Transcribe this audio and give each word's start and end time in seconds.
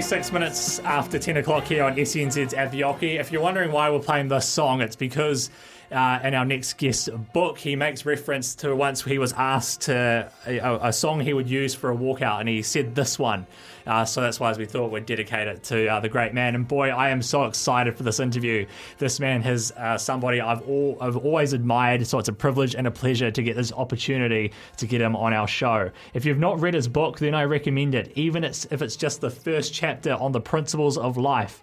26 0.00 0.32
minutes 0.32 0.78
after 0.78 1.18
10 1.18 1.36
o'clock 1.36 1.64
here 1.64 1.84
on 1.84 1.94
SNZ's 1.94 2.54
at 2.54 2.72
the 2.72 2.84
Oki. 2.84 3.18
If 3.18 3.30
you're 3.30 3.42
wondering 3.42 3.70
why 3.70 3.90
we're 3.90 3.98
playing 3.98 4.28
this 4.28 4.48
song, 4.48 4.80
it's 4.80 4.96
because 4.96 5.50
uh, 5.90 6.20
in 6.22 6.34
our 6.34 6.44
next 6.44 6.78
guest's 6.78 7.08
book, 7.08 7.58
he 7.58 7.76
makes 7.76 8.06
reference 8.06 8.54
to 8.56 8.74
once 8.74 9.02
he 9.02 9.18
was 9.18 9.32
asked 9.32 9.82
to 9.82 10.30
a, 10.46 10.88
a 10.88 10.92
song 10.92 11.20
he 11.20 11.32
would 11.32 11.50
use 11.50 11.74
for 11.74 11.90
a 11.90 11.96
walkout, 11.96 12.40
and 12.40 12.48
he 12.48 12.62
said 12.62 12.94
this 12.94 13.18
one. 13.18 13.46
Uh, 13.86 14.04
so 14.04 14.20
that's 14.20 14.38
why 14.38 14.50
as 14.50 14.58
we 14.58 14.66
thought 14.66 14.90
we'd 14.90 15.06
dedicate 15.06 15.48
it 15.48 15.62
to 15.64 15.88
uh, 15.88 16.00
the 16.00 16.08
great 16.08 16.34
man. 16.34 16.54
And 16.54 16.68
boy, 16.68 16.90
I 16.90 17.08
am 17.08 17.22
so 17.22 17.44
excited 17.44 17.96
for 17.96 18.02
this 18.02 18.20
interview. 18.20 18.66
This 18.98 19.18
man 19.18 19.42
has 19.42 19.72
uh, 19.72 19.98
somebody 19.98 20.40
I've 20.40 20.62
all, 20.62 20.98
I've 21.00 21.16
always 21.16 21.52
admired, 21.52 22.06
so 22.06 22.18
it's 22.18 22.28
a 22.28 22.32
privilege 22.32 22.74
and 22.74 22.86
a 22.86 22.90
pleasure 22.90 23.30
to 23.30 23.42
get 23.42 23.56
this 23.56 23.72
opportunity 23.72 24.52
to 24.76 24.86
get 24.86 25.00
him 25.00 25.16
on 25.16 25.32
our 25.32 25.48
show. 25.48 25.90
If 26.14 26.24
you've 26.24 26.38
not 26.38 26.60
read 26.60 26.74
his 26.74 26.88
book, 26.88 27.18
then 27.18 27.34
I 27.34 27.44
recommend 27.44 27.94
it, 27.94 28.12
even 28.14 28.44
if 28.44 28.82
it's 28.82 28.96
just 28.96 29.20
the 29.20 29.30
first 29.30 29.74
chapter 29.74 30.12
on 30.14 30.32
the 30.32 30.40
principles 30.40 30.96
of 30.98 31.16
life. 31.16 31.62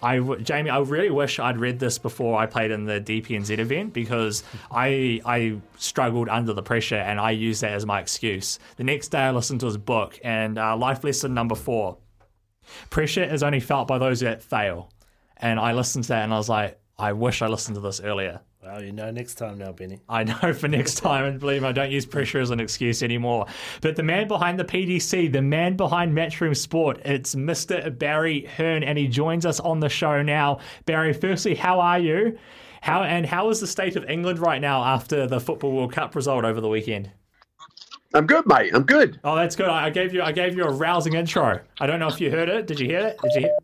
I, 0.00 0.16
w- 0.18 0.40
Jamie, 0.42 0.70
I 0.70 0.78
really 0.78 1.10
wish 1.10 1.38
I'd 1.38 1.58
read 1.58 1.78
this 1.78 1.98
before 1.98 2.38
I 2.38 2.46
played 2.46 2.70
in 2.70 2.84
the 2.84 3.00
DPNZ 3.00 3.58
event 3.58 3.92
because 3.92 4.44
I 4.70 5.20
I 5.24 5.58
struggled 5.76 6.28
under 6.28 6.52
the 6.52 6.62
pressure 6.62 6.96
and 6.96 7.18
I 7.18 7.32
used 7.32 7.62
that 7.62 7.72
as 7.72 7.84
my 7.84 8.00
excuse. 8.00 8.58
The 8.76 8.84
next 8.84 9.08
day 9.08 9.18
I 9.18 9.30
listened 9.32 9.60
to 9.60 9.66
his 9.66 9.76
book 9.76 10.18
and 10.22 10.58
uh, 10.58 10.76
life 10.76 11.02
lesson 11.02 11.34
number 11.34 11.54
four: 11.54 11.98
pressure 12.90 13.24
is 13.24 13.42
only 13.42 13.60
felt 13.60 13.88
by 13.88 13.98
those 13.98 14.20
that 14.20 14.42
fail. 14.42 14.90
And 15.36 15.58
I 15.60 15.72
listened 15.72 16.04
to 16.04 16.08
that 16.08 16.24
and 16.24 16.34
I 16.34 16.36
was 16.36 16.48
like, 16.48 16.80
I 16.98 17.12
wish 17.12 17.42
I 17.42 17.46
listened 17.46 17.76
to 17.76 17.80
this 17.80 18.00
earlier. 18.00 18.40
Well, 18.62 18.82
you 18.82 18.90
know 18.90 19.10
next 19.12 19.36
time 19.36 19.58
now, 19.58 19.70
Benny. 19.70 20.00
I 20.08 20.24
know 20.24 20.52
for 20.52 20.66
next 20.66 20.96
time, 20.96 21.24
and 21.24 21.38
believe 21.38 21.62
me, 21.62 21.68
I 21.68 21.72
don't 21.72 21.92
use 21.92 22.04
pressure 22.04 22.40
as 22.40 22.50
an 22.50 22.58
excuse 22.58 23.02
anymore. 23.04 23.46
But 23.80 23.94
the 23.94 24.02
man 24.02 24.26
behind 24.26 24.58
the 24.58 24.64
PDC, 24.64 25.32
the 25.32 25.42
man 25.42 25.76
behind 25.76 26.12
Matchroom 26.12 26.56
Sport, 26.56 27.00
it's 27.04 27.36
Mr. 27.36 27.96
Barry 27.96 28.46
Hearn, 28.56 28.82
and 28.82 28.98
he 28.98 29.06
joins 29.06 29.46
us 29.46 29.60
on 29.60 29.78
the 29.78 29.88
show 29.88 30.22
now. 30.22 30.58
Barry, 30.86 31.12
firstly, 31.12 31.54
how 31.54 31.78
are 31.78 32.00
you? 32.00 32.36
How 32.80 33.02
and 33.04 33.24
how 33.26 33.48
is 33.50 33.60
the 33.60 33.66
state 33.66 33.94
of 33.96 34.08
England 34.10 34.38
right 34.40 34.60
now 34.60 34.82
after 34.82 35.26
the 35.26 35.40
Football 35.40 35.72
World 35.72 35.92
Cup 35.92 36.14
result 36.16 36.44
over 36.44 36.60
the 36.60 36.68
weekend? 36.68 37.10
I'm 38.14 38.26
good, 38.26 38.46
mate. 38.46 38.72
I'm 38.74 38.84
good. 38.84 39.20
Oh, 39.22 39.36
that's 39.36 39.54
good. 39.54 39.68
I 39.68 39.86
I 39.86 39.90
gave 39.90 40.14
you 40.14 40.22
I 40.22 40.32
gave 40.32 40.56
you 40.56 40.64
a 40.64 40.70
rousing 40.72 41.14
intro. 41.14 41.60
I 41.80 41.86
don't 41.86 42.00
know 42.00 42.08
if 42.08 42.20
you 42.20 42.30
heard 42.30 42.48
it. 42.48 42.66
Did 42.66 42.80
you 42.80 42.86
hear 42.86 43.00
it? 43.00 43.18
Did 43.22 43.32
you? 43.34 43.40
Hear- 43.42 43.56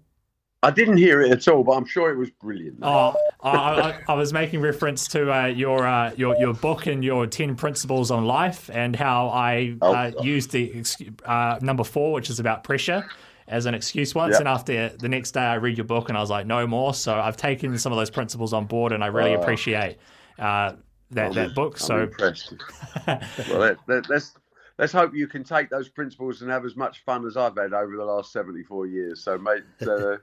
I 0.63 0.71
didn't 0.71 0.97
hear 0.97 1.21
it 1.21 1.31
at 1.31 1.47
all, 1.47 1.63
but 1.63 1.73
I'm 1.73 1.85
sure 1.85 2.11
it 2.11 2.17
was 2.17 2.31
brilliant. 2.31 2.79
mate. 2.81 2.87
Oh, 2.87 3.15
I, 3.45 3.91
I, 3.91 4.01
I 4.09 4.15
was 4.15 4.33
making 4.33 4.61
reference 4.61 5.07
to 5.09 5.31
uh, 5.33 5.47
your 5.47 5.87
uh, 5.87 6.13
your 6.17 6.37
your 6.39 6.55
book 6.55 6.87
and 6.87 7.05
your 7.05 7.27
ten 7.27 7.57
principles 7.57 8.11
on 8.11 8.25
life, 8.25 8.71
and 8.73 8.97
how 8.97 9.29
I 9.29 9.77
uh, 9.83 10.13
Oh. 10.17 10.23
used 10.23 10.51
the 10.53 10.85
uh, 11.25 11.59
number 11.61 11.85
four, 11.85 12.13
which 12.13 12.31
is 12.31 12.41
about 12.41 12.65
pressure, 12.65 13.05
as 13.49 13.67
an 13.67 13.75
excuse 13.75 14.15
once. 14.15 14.33
Yep. 14.33 14.41
And 14.41 14.49
after 14.49 14.89
the 14.89 15.09
next 15.09 15.33
day, 15.33 15.43
I 15.43 15.55
read 15.57 15.77
your 15.77 15.85
book, 15.85 16.09
and 16.09 16.17
I 16.17 16.21
was 16.21 16.31
like, 16.31 16.47
no 16.47 16.67
more. 16.67 16.95
So 16.95 17.15
I've 17.15 17.37
taken 17.37 17.77
some 17.79 17.93
of 17.93 17.99
those 17.99 18.11
principles 18.11 18.53
on 18.53 18.65
board, 18.67 18.93
and 18.93 19.05
I 19.05 19.09
really 19.09 19.35
appreciate 19.35 19.99
uh, 20.39 20.73
that 21.11 21.35
that 21.35 21.55
book. 21.55 21.75
I'm 21.75 21.79
So 21.87 22.11
well, 23.07 23.59
let, 23.59 23.77
let, 23.87 24.09
let's 24.09 24.35
let's 24.79 24.93
hope 24.93 25.15
you 25.15 25.27
can 25.27 25.45
take 25.45 25.71
those 25.71 25.89
principles 25.89 26.43
and 26.43 26.51
have 26.51 26.65
as 26.65 26.77
much 26.77 27.05
fun 27.05 27.27
as 27.27 27.37
I've 27.37 27.57
had 27.57 27.73
over 27.73 27.97
the 27.97 28.05
last 28.05 28.33
74 28.33 28.87
years. 28.87 29.23
So, 29.23 29.39
mate, 29.39 29.63
uh, 29.83 30.17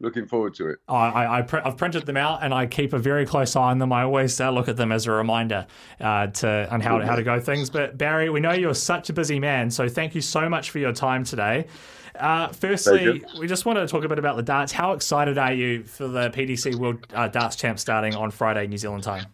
looking 0.00 0.26
forward 0.26 0.54
to 0.54 0.68
it. 0.68 0.78
I, 0.88 0.94
I, 0.94 1.38
I've 1.38 1.76
printed 1.76 2.06
them 2.06 2.16
out 2.16 2.42
and 2.42 2.52
I 2.52 2.66
keep 2.66 2.92
a 2.92 2.98
very 2.98 3.24
close 3.24 3.54
eye 3.56 3.70
on 3.70 3.78
them. 3.78 3.92
I 3.92 4.02
always 4.02 4.40
uh, 4.40 4.50
look 4.50 4.68
at 4.68 4.76
them 4.76 4.92
as 4.92 5.06
a 5.06 5.12
reminder 5.12 5.66
uh, 6.00 6.26
to 6.26 6.68
on 6.72 6.80
how, 6.80 7.00
how 7.00 7.16
to 7.16 7.22
go 7.22 7.40
things. 7.40 7.70
But 7.70 7.96
Barry, 7.96 8.28
we 8.28 8.40
know 8.40 8.52
you're 8.52 8.74
such 8.74 9.10
a 9.10 9.12
busy 9.12 9.38
man, 9.38 9.70
so 9.70 9.88
thank 9.88 10.14
you 10.14 10.20
so 10.20 10.48
much 10.48 10.70
for 10.70 10.78
your 10.78 10.92
time 10.92 11.24
today. 11.24 11.66
Uh, 12.16 12.48
firstly, 12.48 13.22
we 13.38 13.46
just 13.46 13.64
wanted 13.64 13.80
to 13.80 13.86
talk 13.86 14.04
a 14.04 14.08
bit 14.08 14.18
about 14.18 14.36
the 14.36 14.42
darts. 14.42 14.70
How 14.70 14.92
excited 14.92 15.38
are 15.38 15.52
you 15.52 15.84
for 15.84 16.08
the 16.08 16.28
PDC 16.30 16.74
World 16.74 17.06
uh, 17.14 17.28
Darts 17.28 17.56
Champ 17.56 17.78
starting 17.78 18.14
on 18.14 18.30
Friday, 18.30 18.66
New 18.66 18.76
Zealand 18.76 19.02
time? 19.02 19.26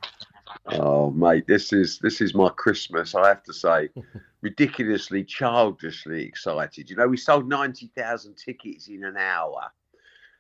Oh, 0.67 1.11
mate, 1.11 1.47
this 1.47 1.73
is 1.73 1.99
this 1.99 2.21
is 2.21 2.35
my 2.35 2.51
Christmas. 2.51 3.15
I 3.15 3.29
have 3.29 3.43
to 3.45 3.53
say, 3.53 3.89
ridiculously, 4.43 5.25
childishly 5.25 6.25
excited. 6.25 6.89
You 6.91 6.97
know, 6.97 7.09
we 7.09 7.17
sold 7.17 7.49
90,000 7.49 8.35
tickets 8.37 8.89
in 8.89 9.05
an 9.05 9.17
hour. 9.17 9.71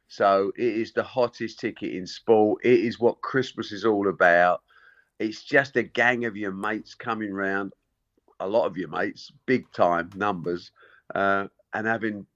So 0.08 0.52
it 0.56 0.64
is 0.64 0.92
the 0.92 1.02
hottest 1.02 1.60
ticket 1.60 1.92
in 1.92 2.06
sport. 2.06 2.64
It 2.64 2.80
is 2.80 2.98
what 2.98 3.20
Christmas 3.20 3.72
is 3.72 3.84
all 3.84 4.08
about. 4.08 4.62
It's 5.18 5.42
just 5.44 5.76
a 5.76 5.82
gang 5.82 6.24
of 6.24 6.36
your 6.36 6.52
mates 6.52 6.94
coming 6.94 7.32
round, 7.32 7.72
a 8.40 8.48
lot 8.48 8.66
of 8.66 8.76
your 8.76 8.88
mates, 8.88 9.30
big 9.46 9.70
time 9.72 10.10
numbers, 10.14 10.70
uh, 11.14 11.48
and 11.74 11.86
having 11.86 12.26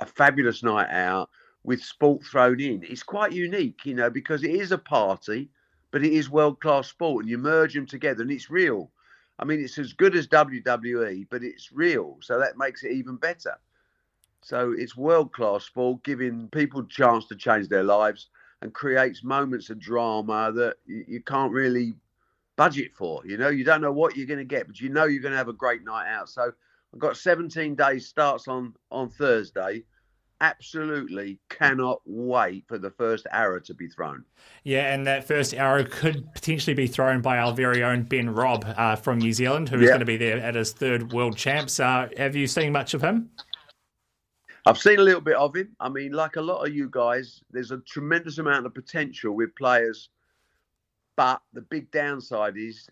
a 0.00 0.06
fabulous 0.06 0.62
night 0.62 0.90
out 0.90 1.30
with 1.64 1.82
sport 1.82 2.24
thrown 2.24 2.60
in. 2.60 2.82
It's 2.82 3.02
quite 3.02 3.32
unique, 3.32 3.84
you 3.84 3.94
know, 3.94 4.10
because 4.10 4.44
it 4.44 4.50
is 4.50 4.72
a 4.72 4.78
party, 4.78 5.50
but 5.90 6.04
it 6.04 6.12
is 6.12 6.30
world 6.30 6.60
class 6.60 6.88
sport, 6.88 7.24
and 7.24 7.30
you 7.30 7.38
merge 7.38 7.74
them 7.74 7.86
together, 7.86 8.22
and 8.22 8.30
it's 8.30 8.50
real. 8.50 8.90
I 9.38 9.44
mean, 9.44 9.60
it's 9.60 9.78
as 9.78 9.92
good 9.92 10.16
as 10.16 10.26
WWE, 10.26 11.26
but 11.30 11.42
it's 11.42 11.72
real, 11.72 12.18
so 12.20 12.38
that 12.38 12.58
makes 12.58 12.84
it 12.84 12.92
even 12.92 13.16
better. 13.16 13.58
So 14.42 14.74
it's 14.76 14.96
world 14.96 15.32
class 15.32 15.64
sport, 15.64 16.02
giving 16.04 16.48
people 16.48 16.80
a 16.80 16.86
chance 16.88 17.26
to 17.26 17.36
change 17.36 17.68
their 17.68 17.84
lives 17.84 18.28
and 18.62 18.72
creates 18.72 19.22
moments 19.24 19.70
of 19.70 19.78
drama 19.78 20.52
that 20.52 20.76
you, 20.86 21.04
you 21.06 21.20
can't 21.22 21.52
really 21.52 21.94
budget 22.56 22.92
for. 22.94 23.22
You 23.24 23.36
know, 23.36 23.48
you 23.48 23.64
don't 23.64 23.80
know 23.80 23.92
what 23.92 24.16
you're 24.16 24.26
going 24.26 24.38
to 24.38 24.44
get, 24.44 24.66
but 24.66 24.80
you 24.80 24.88
know 24.88 25.04
you're 25.04 25.22
going 25.22 25.32
to 25.32 25.38
have 25.38 25.48
a 25.48 25.52
great 25.52 25.84
night 25.84 26.08
out. 26.08 26.28
So 26.28 26.50
I've 26.92 26.98
got 27.00 27.16
17 27.16 27.74
days 27.74 28.06
starts 28.06 28.48
on 28.48 28.74
on 28.90 29.10
Thursday. 29.10 29.84
Absolutely 30.40 31.38
cannot 31.48 32.00
wait 32.06 32.64
for 32.68 32.78
the 32.78 32.90
first 32.90 33.26
arrow 33.32 33.58
to 33.60 33.74
be 33.74 33.88
thrown. 33.88 34.24
Yeah, 34.62 34.94
and 34.94 35.04
that 35.06 35.24
first 35.24 35.52
arrow 35.52 35.84
could 35.84 36.32
potentially 36.32 36.74
be 36.74 36.86
thrown 36.86 37.20
by 37.20 37.38
our 37.38 37.52
very 37.52 37.82
own 37.82 38.04
Ben 38.04 38.30
Robb 38.30 38.64
uh, 38.76 38.94
from 38.96 39.18
New 39.18 39.32
Zealand, 39.32 39.68
who's 39.68 39.82
Yeah. 39.82 39.88
going 39.88 40.00
to 40.00 40.06
be 40.06 40.16
there 40.16 40.38
at 40.38 40.54
his 40.54 40.72
third 40.72 41.12
World 41.12 41.36
Champs. 41.36 41.80
Uh, 41.80 42.08
have 42.16 42.36
you 42.36 42.46
seen 42.46 42.72
much 42.72 42.94
of 42.94 43.02
him? 43.02 43.30
I've 44.66 44.78
seen 44.78 44.98
a 44.98 45.02
little 45.02 45.20
bit 45.20 45.36
of 45.36 45.56
him. 45.56 45.74
I 45.80 45.88
mean, 45.88 46.12
like 46.12 46.36
a 46.36 46.42
lot 46.42 46.66
of 46.66 46.74
you 46.74 46.88
guys, 46.90 47.40
there's 47.50 47.70
a 47.70 47.78
tremendous 47.78 48.38
amount 48.38 48.66
of 48.66 48.74
potential 48.74 49.32
with 49.34 49.54
players, 49.56 50.10
but 51.16 51.40
the 51.52 51.62
big 51.62 51.90
downside 51.90 52.56
is 52.56 52.88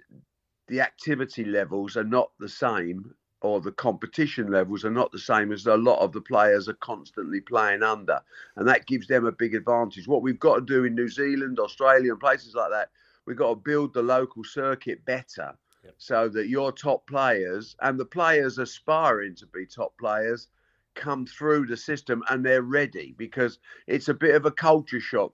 the 0.69 0.81
activity 0.81 1.45
levels 1.45 1.97
are 1.97 2.05
not 2.05 2.31
the 2.39 2.49
same, 2.49 3.15
or 3.43 3.61
the 3.61 3.73
competition 3.73 4.51
levels 4.51 4.85
are 4.85 4.91
not 4.91 5.13
the 5.13 5.19
same 5.19 5.53
as 5.53 5.67
a 5.67 5.77
lot 5.77 6.01
of 6.01 6.13
the 6.13 6.21
players 6.21 6.69
are 6.69 6.75
constantly 6.75 7.41
playing 7.41 7.83
under, 7.83 8.21
and 8.57 8.67
that 8.67 8.87
gives 8.87 9.07
them 9.07 9.27
a 9.27 9.33
big 9.33 9.55
advantage. 9.55 10.09
What 10.09 10.23
we've 10.23 10.41
got 10.41 10.57
to 10.57 10.61
do 10.63 10.85
in 10.85 10.95
New 10.95 11.09
Zealand, 11.09 11.61
Australia, 11.61 12.13
and 12.13 12.21
places 12.21 12.55
like 12.55 12.71
that, 12.71 12.91
we've 13.27 13.37
got 13.37 13.51
to 13.51 13.57
build 13.57 13.93
the 13.93 14.03
local 14.03 14.45
circuit 14.45 15.05
better. 15.05 15.57
So 15.99 16.29
that 16.31 16.49
your 16.49 16.73
top 16.73 17.07
players 17.07 17.77
and 17.81 17.97
the 17.97 18.05
players 18.05 18.59
aspiring 18.59 19.37
to 19.37 19.47
be 19.47 19.67
top 19.67 19.97
players 19.99 20.49
come 20.97 21.27
through 21.27 21.67
the 21.67 21.77
system 21.77 22.23
and 22.29 22.45
they're 22.45 22.63
ready 22.63 23.15
because 23.17 23.59
it's 23.87 24.09
a 24.09 24.15
bit 24.15 24.35
of 24.35 24.47
a 24.47 24.51
culture 24.51 25.01
shock. 25.01 25.33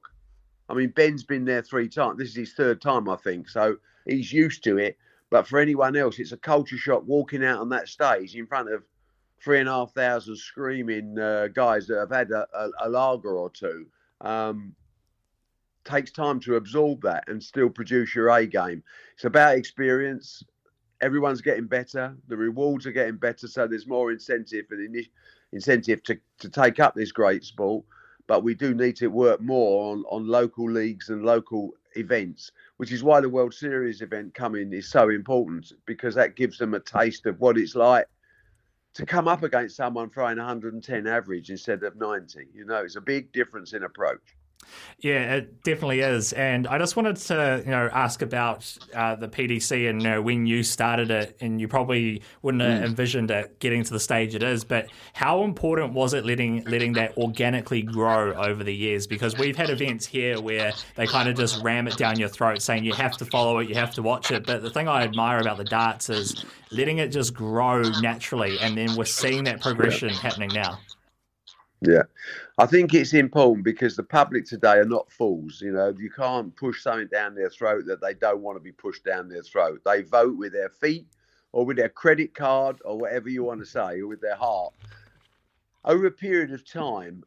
I 0.68 0.74
mean, 0.74 0.90
Ben's 0.90 1.24
been 1.24 1.44
there 1.44 1.62
three 1.62 1.88
times. 1.88 2.18
This 2.18 2.30
is 2.30 2.36
his 2.36 2.52
third 2.52 2.80
time, 2.82 3.08
I 3.08 3.16
think. 3.16 3.48
So 3.48 3.76
he's 4.06 4.32
used 4.32 4.64
to 4.64 4.78
it. 4.78 4.96
But 5.30 5.46
for 5.46 5.58
anyone 5.58 5.96
else, 5.96 6.18
it's 6.18 6.32
a 6.32 6.36
culture 6.36 6.76
shock 6.76 7.04
walking 7.06 7.44
out 7.44 7.60
on 7.60 7.70
that 7.70 7.88
stage 7.88 8.36
in 8.36 8.46
front 8.46 8.72
of 8.72 8.82
three 9.42 9.60
and 9.60 9.68
a 9.68 9.72
half 9.72 9.92
thousand 9.92 10.36
screaming 10.36 11.18
uh, 11.18 11.48
guys 11.48 11.86
that 11.86 11.98
have 11.98 12.10
had 12.10 12.30
a, 12.30 12.46
a, 12.54 12.86
a 12.86 12.88
lager 12.88 13.36
or 13.36 13.50
two. 13.50 13.86
Um, 14.20 14.74
takes 15.84 16.12
time 16.12 16.38
to 16.40 16.56
absorb 16.56 17.02
that 17.02 17.24
and 17.28 17.42
still 17.42 17.68
produce 17.68 18.14
your 18.14 18.28
A 18.28 18.46
game. 18.46 18.84
It's 19.14 19.24
about 19.24 19.56
experience. 19.56 20.44
everyone's 21.00 21.40
getting 21.42 21.66
better. 21.66 22.16
The 22.28 22.36
rewards 22.36 22.86
are 22.86 22.92
getting 22.92 23.16
better, 23.16 23.48
so 23.48 23.66
there's 23.66 23.88
more 23.88 24.12
incentive 24.12 24.66
and 24.70 24.96
incentive 25.52 26.02
to, 26.04 26.18
to 26.40 26.48
take 26.48 26.80
up 26.80 26.94
this 26.94 27.12
great 27.12 27.44
sport. 27.44 27.84
But 28.26 28.44
we 28.44 28.54
do 28.54 28.74
need 28.74 28.96
to 28.96 29.08
work 29.08 29.40
more 29.40 29.92
on, 29.92 30.04
on 30.08 30.26
local 30.26 30.70
leagues 30.70 31.08
and 31.08 31.24
local 31.24 31.72
events, 31.96 32.52
which 32.76 32.92
is 32.92 33.02
why 33.02 33.20
the 33.20 33.28
World 33.28 33.52
Series 33.52 34.00
event 34.00 34.34
coming 34.34 34.72
is 34.72 34.88
so 34.88 35.10
important 35.10 35.72
because 35.86 36.14
that 36.14 36.36
gives 36.36 36.58
them 36.58 36.74
a 36.74 36.80
taste 36.80 37.26
of 37.26 37.40
what 37.40 37.58
it's 37.58 37.74
like 37.74 38.06
to 38.94 39.06
come 39.06 39.26
up 39.26 39.42
against 39.42 39.76
someone 39.76 40.10
throwing 40.10 40.36
110 40.36 41.06
average 41.06 41.50
instead 41.50 41.82
of 41.82 41.96
90. 41.96 42.48
You 42.54 42.64
know, 42.66 42.76
it's 42.76 42.96
a 42.96 43.00
big 43.00 43.32
difference 43.32 43.72
in 43.72 43.82
approach. 43.84 44.36
Yeah, 45.02 45.34
it 45.34 45.64
definitely 45.64 45.98
is. 45.98 46.32
And 46.32 46.68
I 46.68 46.78
just 46.78 46.94
wanted 46.94 47.16
to, 47.16 47.62
you 47.64 47.72
know, 47.72 47.90
ask 47.92 48.22
about 48.22 48.78
uh, 48.94 49.16
the 49.16 49.26
PDC 49.26 49.90
and 49.90 50.00
you 50.00 50.08
know, 50.08 50.22
when 50.22 50.46
you 50.46 50.62
started 50.62 51.10
it, 51.10 51.36
and 51.40 51.60
you 51.60 51.66
probably 51.66 52.22
wouldn't 52.42 52.62
have 52.62 52.84
envisioned 52.84 53.32
it 53.32 53.58
getting 53.58 53.82
to 53.82 53.92
the 53.92 53.98
stage 53.98 54.36
it 54.36 54.44
is. 54.44 54.62
But 54.62 54.86
how 55.12 55.42
important 55.42 55.92
was 55.92 56.14
it 56.14 56.24
letting 56.24 56.62
letting 56.66 56.92
that 56.92 57.16
organically 57.16 57.82
grow 57.82 58.32
over 58.34 58.62
the 58.62 58.74
years? 58.74 59.08
Because 59.08 59.36
we've 59.36 59.56
had 59.56 59.70
events 59.70 60.06
here 60.06 60.40
where 60.40 60.72
they 60.94 61.08
kind 61.08 61.28
of 61.28 61.36
just 61.36 61.60
ram 61.64 61.88
it 61.88 61.96
down 61.96 62.16
your 62.20 62.28
throat, 62.28 62.62
saying 62.62 62.84
you 62.84 62.94
have 62.94 63.16
to 63.16 63.24
follow 63.24 63.58
it, 63.58 63.68
you 63.68 63.74
have 63.74 63.92
to 63.94 64.02
watch 64.02 64.30
it. 64.30 64.46
But 64.46 64.62
the 64.62 64.70
thing 64.70 64.86
I 64.86 65.02
admire 65.02 65.40
about 65.40 65.56
the 65.56 65.64
darts 65.64 66.10
is 66.10 66.44
letting 66.70 66.98
it 66.98 67.08
just 67.08 67.34
grow 67.34 67.82
naturally, 68.00 68.56
and 68.60 68.78
then 68.78 68.94
we're 68.94 69.04
seeing 69.04 69.42
that 69.44 69.60
progression 69.60 70.10
happening 70.10 70.50
now. 70.54 70.78
Yeah, 71.84 72.02
I 72.58 72.66
think 72.66 72.94
it's 72.94 73.12
important 73.12 73.64
because 73.64 73.96
the 73.96 74.04
public 74.04 74.46
today 74.46 74.74
are 74.74 74.84
not 74.84 75.10
fools. 75.10 75.60
You 75.60 75.72
know, 75.72 75.92
you 75.98 76.10
can't 76.10 76.54
push 76.54 76.82
something 76.82 77.08
down 77.08 77.34
their 77.34 77.50
throat 77.50 77.86
that 77.86 78.00
they 78.00 78.14
don't 78.14 78.40
want 78.40 78.56
to 78.56 78.60
be 78.62 78.70
pushed 78.72 79.04
down 79.04 79.28
their 79.28 79.42
throat. 79.42 79.80
They 79.84 80.02
vote 80.02 80.36
with 80.36 80.52
their 80.52 80.68
feet 80.68 81.08
or 81.50 81.66
with 81.66 81.76
their 81.76 81.88
credit 81.88 82.34
card 82.34 82.80
or 82.84 82.98
whatever 82.98 83.28
you 83.28 83.42
want 83.42 83.60
to 83.60 83.66
say, 83.66 84.00
or 84.00 84.06
with 84.06 84.20
their 84.20 84.36
heart. 84.36 84.74
Over 85.84 86.06
a 86.06 86.12
period 86.12 86.52
of 86.52 86.64
time, 86.64 87.24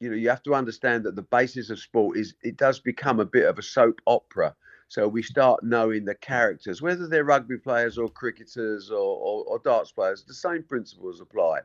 you 0.00 0.10
know, 0.10 0.16
you 0.16 0.28
have 0.28 0.42
to 0.42 0.54
understand 0.54 1.04
that 1.04 1.16
the 1.16 1.22
basis 1.22 1.70
of 1.70 1.78
sport 1.78 2.18
is 2.18 2.34
it 2.42 2.58
does 2.58 2.80
become 2.80 3.20
a 3.20 3.24
bit 3.24 3.46
of 3.46 3.58
a 3.58 3.62
soap 3.62 4.00
opera. 4.06 4.54
So 4.88 5.08
we 5.08 5.22
start 5.22 5.64
knowing 5.64 6.04
the 6.04 6.14
characters, 6.16 6.82
whether 6.82 7.08
they're 7.08 7.24
rugby 7.24 7.56
players 7.56 7.96
or 7.96 8.10
cricketers 8.10 8.90
or, 8.90 8.96
or, 8.98 9.44
or 9.44 9.58
darts 9.60 9.92
players. 9.92 10.24
The 10.24 10.34
same 10.34 10.62
principles 10.62 11.22
apply. 11.22 11.60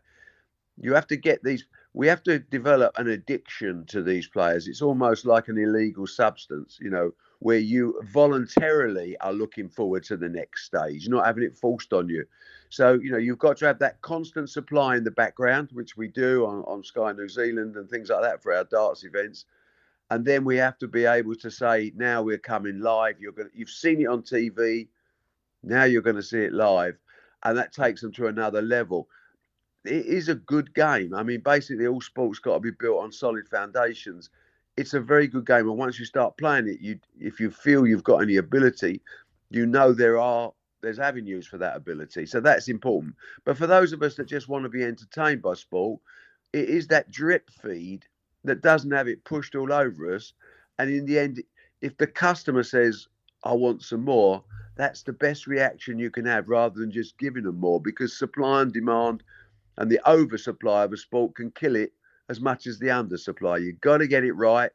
You 0.81 0.93
have 0.93 1.07
to 1.07 1.17
get 1.17 1.43
these. 1.43 1.65
We 1.93 2.07
have 2.07 2.21
to 2.23 2.39
develop 2.39 2.97
an 2.97 3.07
addiction 3.07 3.85
to 3.87 4.03
these 4.03 4.27
players. 4.27 4.67
It's 4.67 4.81
almost 4.81 5.25
like 5.25 5.47
an 5.47 5.57
illegal 5.57 6.05
substance, 6.05 6.77
you 6.79 6.89
know, 6.89 7.11
where 7.39 7.57
you 7.57 7.99
voluntarily 8.11 9.17
are 9.19 9.33
looking 9.33 9.69
forward 9.69 10.03
to 10.03 10.17
the 10.17 10.29
next 10.29 10.65
stage, 10.65 11.07
not 11.07 11.25
having 11.25 11.43
it 11.43 11.57
forced 11.57 11.91
on 11.93 12.07
you. 12.07 12.25
So, 12.69 12.93
you 12.93 13.11
know, 13.11 13.17
you've 13.17 13.39
got 13.39 13.57
to 13.57 13.65
have 13.65 13.79
that 13.79 14.01
constant 14.01 14.49
supply 14.49 14.97
in 14.97 15.03
the 15.03 15.11
background, 15.11 15.69
which 15.73 15.97
we 15.97 16.07
do 16.07 16.45
on, 16.45 16.63
on 16.65 16.83
Sky 16.83 17.11
New 17.13 17.27
Zealand 17.27 17.75
and 17.75 17.89
things 17.89 18.09
like 18.09 18.21
that 18.21 18.43
for 18.43 18.53
our 18.53 18.65
darts 18.65 19.03
events. 19.03 19.45
And 20.11 20.23
then 20.25 20.45
we 20.45 20.57
have 20.57 20.77
to 20.79 20.87
be 20.87 21.05
able 21.05 21.35
to 21.35 21.49
say, 21.49 21.91
now 21.95 22.21
we're 22.21 22.37
coming 22.37 22.79
live. 22.79 23.19
You're 23.19 23.31
going 23.31 23.49
you've 23.53 23.69
seen 23.69 24.01
it 24.01 24.07
on 24.07 24.21
TV. 24.21 24.87
Now 25.63 25.85
you're 25.85 26.01
going 26.03 26.15
to 26.15 26.23
see 26.23 26.41
it 26.41 26.53
live. 26.53 26.97
And 27.43 27.57
that 27.57 27.73
takes 27.73 28.01
them 28.01 28.11
to 28.13 28.27
another 28.27 28.61
level 28.61 29.07
it 29.89 30.05
is 30.05 30.29
a 30.29 30.35
good 30.35 30.73
game. 30.73 31.13
I 31.13 31.23
mean, 31.23 31.41
basically, 31.41 31.87
all 31.87 32.01
sports 32.01 32.39
got 32.39 32.55
to 32.55 32.59
be 32.59 32.71
built 32.71 33.03
on 33.03 33.11
solid 33.11 33.47
foundations. 33.47 34.29
It's 34.77 34.93
a 34.93 34.99
very 35.01 35.27
good 35.27 35.45
game, 35.45 35.67
and 35.67 35.77
once 35.77 35.99
you 35.99 36.05
start 36.05 36.37
playing 36.37 36.67
it, 36.67 36.79
you 36.79 36.99
if 37.19 37.39
you 37.39 37.51
feel 37.51 37.85
you've 37.85 38.03
got 38.03 38.19
any 38.21 38.37
ability, 38.37 39.01
you 39.49 39.65
know 39.65 39.91
there 39.93 40.17
are 40.17 40.53
there's 40.81 40.99
avenues 40.99 41.45
for 41.45 41.57
that 41.57 41.75
ability. 41.75 42.25
So 42.25 42.39
that's 42.39 42.69
important. 42.69 43.15
But 43.43 43.57
for 43.57 43.67
those 43.67 43.91
of 43.91 44.01
us 44.01 44.15
that 44.15 44.27
just 44.27 44.47
want 44.47 44.63
to 44.63 44.69
be 44.69 44.83
entertained 44.83 45.41
by 45.41 45.55
sport, 45.55 45.99
it 46.53 46.69
is 46.69 46.87
that 46.87 47.11
drip 47.11 47.49
feed 47.49 48.05
that 48.45 48.61
doesn't 48.61 48.91
have 48.91 49.09
it 49.09 49.25
pushed 49.25 49.55
all 49.55 49.73
over 49.73 50.15
us. 50.15 50.31
And 50.77 50.89
in 50.89 51.05
the 51.05 51.19
end, 51.19 51.43
if 51.81 51.97
the 51.97 52.07
customer 52.07 52.63
says, 52.63 53.07
"I 53.43 53.53
want 53.53 53.81
some 53.81 54.05
more," 54.05 54.43
that's 54.75 55.03
the 55.03 55.11
best 55.11 55.47
reaction 55.47 55.99
you 55.99 56.09
can 56.09 56.25
have, 56.25 56.47
rather 56.47 56.79
than 56.79 56.91
just 56.91 57.17
giving 57.17 57.43
them 57.43 57.59
more, 57.59 57.81
because 57.81 58.17
supply 58.17 58.61
and 58.61 58.71
demand 58.71 59.23
and 59.79 59.89
the 59.89 59.99
oversupply 60.07 60.83
of 60.83 60.93
a 60.93 60.97
sport 60.97 61.33
can 61.35 61.49
kill 61.51 61.75
it 61.75 61.91
as 62.29 62.39
much 62.39 62.67
as 62.67 62.77
the 62.77 62.87
undersupply. 62.87 63.63
You've 63.63 63.81
got 63.81 63.97
to 63.97 64.07
get 64.07 64.23
it 64.23 64.33
right. 64.33 64.69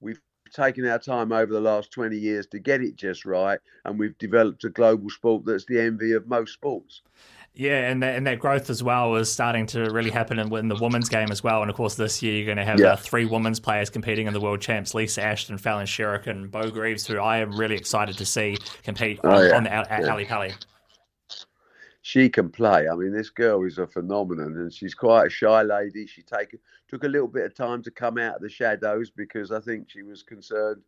We've 0.00 0.20
taken 0.52 0.86
our 0.86 0.98
time 0.98 1.32
over 1.32 1.52
the 1.52 1.60
last 1.60 1.90
20 1.92 2.16
years 2.16 2.46
to 2.48 2.58
get 2.58 2.82
it 2.82 2.96
just 2.96 3.24
right, 3.24 3.58
and 3.86 3.98
we've 3.98 4.16
developed 4.18 4.64
a 4.64 4.68
global 4.70 5.08
sport 5.10 5.44
that's 5.46 5.64
the 5.64 5.80
envy 5.80 6.12
of 6.12 6.26
most 6.26 6.52
sports. 6.52 7.00
Yeah, 7.54 7.90
and 7.90 8.00
that, 8.02 8.14
and 8.14 8.26
that 8.26 8.38
growth 8.38 8.70
as 8.70 8.82
well 8.84 9.16
is 9.16 9.32
starting 9.32 9.66
to 9.68 9.90
really 9.90 10.10
happen 10.10 10.38
in, 10.38 10.52
in 10.54 10.68
the 10.68 10.76
women's 10.76 11.08
game 11.08 11.32
as 11.32 11.42
well. 11.42 11.60
And 11.62 11.70
of 11.70 11.76
course, 11.76 11.96
this 11.96 12.22
year 12.22 12.36
you're 12.36 12.46
going 12.46 12.58
to 12.58 12.64
have 12.64 12.78
Yeah. 12.78 12.92
uh, 12.92 12.96
three 12.96 13.24
women's 13.24 13.58
players 13.58 13.90
competing 13.90 14.26
in 14.28 14.32
the 14.32 14.38
world 14.40 14.60
champs: 14.60 14.94
Lisa 14.94 15.22
Ashton, 15.24 15.58
Fallon 15.58 15.86
Sherrock, 15.86 16.26
and 16.28 16.50
Beau 16.50 16.70
Greaves, 16.70 17.04
who 17.06 17.18
I 17.18 17.38
am 17.38 17.52
really 17.58 17.74
excited 17.74 18.16
to 18.18 18.24
see 18.26 18.58
compete 18.84 19.18
Oh, 19.24 19.30
on, 19.30 19.48
yeah. 19.48 19.56
on 19.56 19.64
the 19.64 19.72
at, 19.72 19.90
at 19.90 20.02
Yeah. 20.04 20.12
Ali 20.12 20.24
Pali. 20.24 20.54
She 22.08 22.30
can 22.30 22.48
play. 22.48 22.88
I 22.88 22.94
mean, 22.94 23.12
this 23.12 23.28
girl 23.28 23.66
is 23.66 23.76
a 23.76 23.86
phenomenon, 23.86 24.56
and 24.56 24.72
she's 24.72 24.94
quite 24.94 25.26
a 25.26 25.28
shy 25.28 25.60
lady. 25.60 26.06
She 26.06 26.22
take 26.22 26.56
took 26.88 27.04
a 27.04 27.06
little 27.08 27.28
bit 27.28 27.44
of 27.44 27.54
time 27.54 27.82
to 27.82 27.90
come 27.90 28.16
out 28.16 28.36
of 28.36 28.40
the 28.40 28.48
shadows 28.48 29.10
because 29.10 29.52
I 29.52 29.60
think 29.60 29.90
she 29.90 30.02
was 30.02 30.22
concerned. 30.22 30.80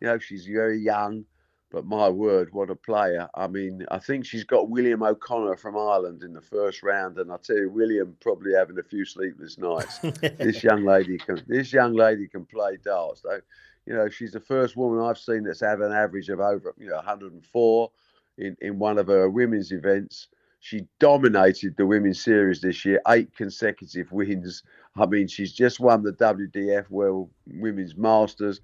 You 0.00 0.06
know, 0.06 0.20
she's 0.20 0.46
very 0.46 0.78
young, 0.78 1.24
but 1.72 1.86
my 1.86 2.08
word, 2.08 2.50
what 2.52 2.70
a 2.70 2.76
player! 2.76 3.28
I 3.34 3.48
mean, 3.48 3.84
I 3.90 3.98
think 3.98 4.24
she's 4.24 4.44
got 4.44 4.70
William 4.70 5.02
O'Connor 5.02 5.56
from 5.56 5.76
Ireland 5.76 6.22
in 6.22 6.32
the 6.32 6.40
first 6.40 6.84
round, 6.84 7.18
and 7.18 7.32
I 7.32 7.36
tell 7.38 7.58
you, 7.58 7.68
William 7.68 8.16
probably 8.20 8.54
having 8.54 8.78
a 8.78 8.84
few 8.84 9.04
sleepless 9.04 9.58
nights. 9.58 9.98
this 10.38 10.62
young 10.62 10.84
lady 10.84 11.18
can 11.18 11.42
this 11.48 11.72
young 11.72 11.94
lady 11.94 12.28
can 12.28 12.44
play 12.44 12.76
darts. 12.76 13.22
Though, 13.22 13.40
you 13.86 13.94
know, 13.94 14.08
she's 14.08 14.30
the 14.30 14.38
first 14.38 14.76
woman 14.76 15.04
I've 15.04 15.18
seen 15.18 15.42
that's 15.42 15.62
had 15.62 15.80
an 15.80 15.90
average 15.90 16.28
of 16.28 16.38
over 16.38 16.76
you 16.78 16.86
know 16.86 16.94
104 16.94 17.90
in 18.38 18.56
in 18.60 18.78
one 18.78 18.98
of 18.98 19.08
her 19.08 19.28
women's 19.28 19.72
events. 19.72 20.28
She 20.60 20.86
dominated 20.98 21.76
the 21.76 21.86
women's 21.86 22.22
series 22.22 22.60
this 22.60 22.84
year, 22.84 23.00
eight 23.08 23.34
consecutive 23.34 24.12
wins. 24.12 24.62
I 24.96 25.06
mean, 25.06 25.26
she's 25.26 25.54
just 25.54 25.80
won 25.80 26.02
the 26.02 26.12
WDF 26.12 26.88
World 26.90 27.30
Women's 27.46 27.96
Masters. 27.96 28.60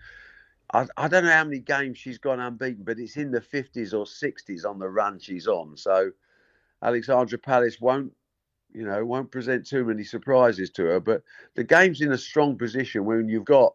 I, 0.74 0.86
I 0.96 1.08
don't 1.08 1.24
know 1.24 1.30
how 1.32 1.44
many 1.44 1.60
games 1.60 1.96
she's 1.96 2.18
gone 2.18 2.38
unbeaten, 2.38 2.84
but 2.84 2.98
it's 2.98 3.16
in 3.16 3.30
the 3.30 3.40
50s 3.40 3.94
or 3.94 4.04
60s 4.04 4.68
on 4.68 4.78
the 4.78 4.88
run 4.88 5.18
she's 5.18 5.46
on. 5.46 5.76
So 5.76 6.10
Alexandra 6.82 7.38
Palace 7.38 7.80
won't, 7.80 8.12
you 8.74 8.84
know, 8.84 9.02
won't 9.06 9.30
present 9.30 9.66
too 9.66 9.84
many 9.84 10.04
surprises 10.04 10.70
to 10.72 10.84
her. 10.84 11.00
But 11.00 11.22
the 11.54 11.64
game's 11.64 12.02
in 12.02 12.12
a 12.12 12.18
strong 12.18 12.58
position 12.58 13.06
when 13.06 13.28
you've 13.28 13.46
got 13.46 13.74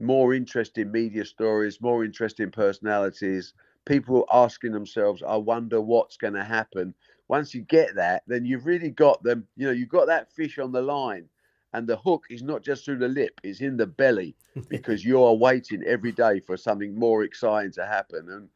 more 0.00 0.32
interesting 0.32 0.90
media 0.90 1.24
stories, 1.26 1.82
more 1.82 2.02
interesting 2.04 2.50
personalities, 2.50 3.52
people 3.84 4.26
asking 4.32 4.72
themselves, 4.72 5.22
I 5.22 5.36
wonder 5.36 5.80
what's 5.80 6.16
going 6.16 6.34
to 6.34 6.44
happen. 6.44 6.94
Once 7.32 7.54
you 7.54 7.62
get 7.62 7.94
that, 7.94 8.22
then 8.26 8.44
you've 8.44 8.66
really 8.66 8.90
got 8.90 9.22
them, 9.22 9.46
you 9.56 9.66
know, 9.66 9.72
you've 9.72 9.88
got 9.88 10.06
that 10.06 10.30
fish 10.30 10.58
on 10.58 10.70
the 10.70 10.82
line. 10.82 11.24
And 11.72 11.86
the 11.86 11.96
hook 11.96 12.26
is 12.28 12.42
not 12.42 12.62
just 12.62 12.84
through 12.84 12.98
the 12.98 13.08
lip, 13.08 13.40
it's 13.42 13.62
in 13.62 13.78
the 13.78 13.86
belly 13.86 14.36
because 14.68 15.02
you 15.02 15.24
are 15.24 15.32
waiting 15.32 15.82
every 15.84 16.12
day 16.12 16.40
for 16.40 16.58
something 16.58 16.94
more 16.94 17.24
exciting 17.24 17.72
to 17.72 17.86
happen. 17.86 18.28
And 18.28 18.50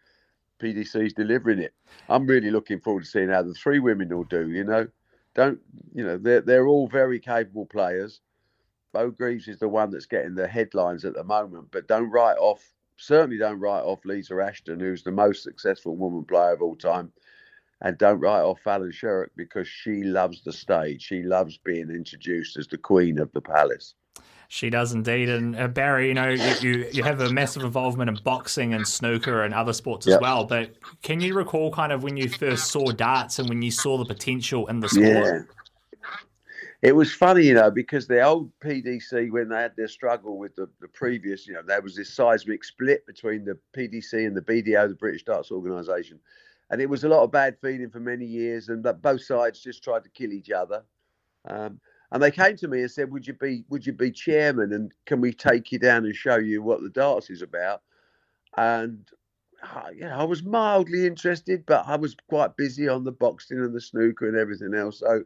PDC's 0.60 1.14
delivering 1.14 1.58
it. 1.58 1.72
I'm 2.10 2.26
really 2.26 2.50
looking 2.50 2.78
forward 2.80 3.04
to 3.04 3.08
seeing 3.08 3.30
how 3.30 3.42
the 3.44 3.54
three 3.54 3.78
women 3.78 4.14
will 4.14 4.24
do, 4.24 4.50
you 4.50 4.64
know. 4.64 4.86
Don't, 5.34 5.58
you 5.94 6.04
know, 6.04 6.18
they're, 6.18 6.42
they're 6.42 6.66
all 6.66 6.86
very 6.86 7.18
capable 7.18 7.64
players. 7.64 8.20
Beau 8.92 9.10
Greaves 9.10 9.48
is 9.48 9.58
the 9.58 9.68
one 9.68 9.90
that's 9.90 10.04
getting 10.04 10.34
the 10.34 10.46
headlines 10.46 11.06
at 11.06 11.14
the 11.14 11.24
moment, 11.24 11.68
but 11.70 11.88
don't 11.88 12.10
write 12.10 12.36
off, 12.36 12.74
certainly 12.98 13.38
don't 13.38 13.58
write 13.58 13.84
off 13.84 14.04
Lisa 14.04 14.34
Ashton, 14.34 14.80
who's 14.80 15.02
the 15.02 15.12
most 15.12 15.42
successful 15.42 15.96
woman 15.96 16.26
player 16.26 16.52
of 16.52 16.60
all 16.60 16.76
time. 16.76 17.10
And 17.82 17.98
don't 17.98 18.20
write 18.20 18.40
off 18.40 18.60
Fallon 18.64 18.90
Sherrock 18.90 19.28
because 19.36 19.68
she 19.68 20.02
loves 20.02 20.42
the 20.42 20.52
stage. 20.52 21.02
She 21.02 21.22
loves 21.22 21.58
being 21.58 21.90
introduced 21.90 22.56
as 22.56 22.66
the 22.66 22.78
queen 22.78 23.18
of 23.18 23.30
the 23.32 23.40
palace. 23.42 23.94
She 24.48 24.70
does 24.70 24.92
indeed. 24.92 25.28
And 25.28 25.56
uh, 25.56 25.68
Barry, 25.68 26.08
you 26.08 26.14
know, 26.14 26.30
you, 26.30 26.54
you, 26.60 26.88
you 26.92 27.02
have 27.02 27.20
a 27.20 27.30
massive 27.30 27.64
involvement 27.64 28.08
in 28.08 28.16
boxing 28.24 28.72
and 28.72 28.86
snooker 28.86 29.42
and 29.42 29.52
other 29.52 29.72
sports 29.72 30.06
as 30.06 30.12
Yep. 30.12 30.20
well. 30.20 30.44
But 30.44 30.70
can 31.02 31.20
you 31.20 31.34
recall 31.34 31.70
kind 31.70 31.92
of 31.92 32.02
when 32.02 32.16
you 32.16 32.28
first 32.28 32.70
saw 32.70 32.92
darts 32.92 33.38
and 33.38 33.48
when 33.48 33.60
you 33.60 33.70
saw 33.70 33.98
the 33.98 34.06
potential 34.06 34.66
in 34.68 34.80
the 34.80 34.88
sport? 34.88 35.04
Yeah. 35.04 35.40
It 36.82 36.94
was 36.94 37.12
funny, 37.12 37.44
you 37.44 37.54
know, 37.54 37.70
because 37.70 38.06
the 38.06 38.22
old 38.22 38.50
PDC, 38.60 39.30
when 39.32 39.48
they 39.48 39.56
had 39.56 39.72
their 39.76 39.88
struggle 39.88 40.38
with 40.38 40.54
the, 40.54 40.68
the 40.80 40.88
previous, 40.88 41.46
you 41.46 41.54
know, 41.54 41.62
there 41.66 41.80
was 41.82 41.96
this 41.96 42.14
seismic 42.14 42.62
split 42.64 43.04
between 43.06 43.44
the 43.44 43.58
PDC 43.76 44.26
and 44.26 44.36
the 44.36 44.42
BDO, 44.42 44.88
the 44.88 44.94
British 44.94 45.24
Darts 45.24 45.50
Organisation. 45.50 46.20
And 46.70 46.80
it 46.80 46.90
was 46.90 47.04
a 47.04 47.08
lot 47.08 47.22
of 47.22 47.30
bad 47.30 47.58
feeling 47.60 47.90
for 47.90 48.00
many 48.00 48.26
years, 48.26 48.68
and 48.68 48.82
that 48.84 49.02
both 49.02 49.22
sides 49.22 49.60
just 49.60 49.84
tried 49.84 50.04
to 50.04 50.10
kill 50.10 50.32
each 50.32 50.50
other. 50.50 50.84
Um, 51.48 51.80
and 52.12 52.22
they 52.22 52.30
came 52.30 52.56
to 52.56 52.68
me 52.68 52.80
and 52.82 52.90
said, 52.90 53.10
"Would 53.12 53.26
you 53.26 53.34
be 53.34 53.64
Would 53.68 53.86
you 53.86 53.92
be 53.92 54.10
chairman? 54.10 54.72
And 54.72 54.92
can 55.06 55.20
we 55.20 55.32
take 55.32 55.72
you 55.72 55.78
down 55.78 56.04
and 56.04 56.14
show 56.14 56.36
you 56.36 56.62
what 56.62 56.82
the 56.82 56.90
darts 56.90 57.30
is 57.30 57.42
about?" 57.42 57.82
And 58.56 59.08
I- 59.62 59.90
you 59.90 60.00
know, 60.02 60.10
I 60.18 60.24
was 60.24 60.42
mildly 60.42 61.06
interested, 61.06 61.64
but 61.66 61.86
I 61.86 61.96
was 61.96 62.16
quite 62.28 62.56
busy 62.56 62.88
on 62.88 63.04
the 63.04 63.12
boxing 63.12 63.58
and 63.58 63.74
the 63.74 63.80
snooker 63.80 64.28
and 64.28 64.36
everything 64.36 64.74
else. 64.74 65.00
So, 65.00 65.24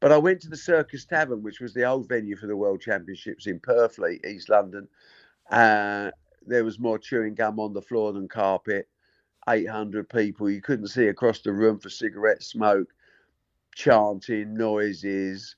but 0.00 0.12
I 0.12 0.18
went 0.18 0.40
to 0.42 0.50
the 0.50 0.56
Circus 0.56 1.04
Tavern, 1.04 1.42
which 1.42 1.60
was 1.60 1.74
the 1.74 1.84
old 1.84 2.08
venue 2.08 2.36
for 2.36 2.46
the 2.46 2.56
World 2.56 2.80
Championships 2.80 3.46
in 3.46 3.60
Purfleet, 3.60 4.24
East 4.26 4.48
London. 4.48 4.88
Uh, 5.50 6.10
there 6.46 6.64
was 6.64 6.78
more 6.78 6.98
chewing 6.98 7.34
gum 7.34 7.60
on 7.60 7.72
the 7.72 7.82
floor 7.82 8.12
than 8.12 8.28
carpet. 8.28 8.88
800 9.48 10.08
people. 10.08 10.50
You 10.50 10.62
couldn't 10.62 10.88
see 10.88 11.06
across 11.06 11.40
the 11.40 11.52
room 11.52 11.78
for 11.78 11.90
cigarette 11.90 12.42
smoke, 12.42 12.88
chanting, 13.74 14.54
noises, 14.54 15.56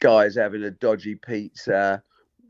guys 0.00 0.34
having 0.34 0.64
a 0.64 0.70
dodgy 0.70 1.14
pizza, 1.14 2.02